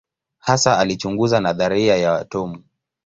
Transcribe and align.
Hasa 0.39 0.79
alichunguza 0.79 1.39
nadharia 1.39 1.95
ya 1.97 2.15
atomu. 2.19 2.63